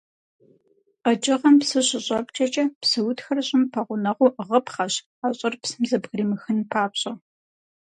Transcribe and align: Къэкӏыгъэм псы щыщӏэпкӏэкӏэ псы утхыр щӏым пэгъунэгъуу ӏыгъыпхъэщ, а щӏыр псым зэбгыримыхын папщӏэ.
Къэкӏыгъэм 1.03 1.55
псы 1.59 1.79
щыщӏэпкӏэкӏэ 1.87 2.63
псы 2.81 2.99
утхыр 3.07 3.39
щӏым 3.47 3.63
пэгъунэгъуу 3.71 4.33
ӏыгъыпхъэщ, 4.35 4.93
а 5.23 5.25
щӏыр 5.37 5.53
псым 5.61 5.83
зэбгыримыхын 5.89 6.59
папщӏэ. 6.71 7.11